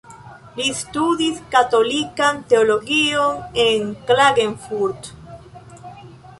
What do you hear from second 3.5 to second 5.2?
en Klagenfurt.